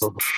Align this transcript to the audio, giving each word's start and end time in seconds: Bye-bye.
Bye-bye. 0.00 0.37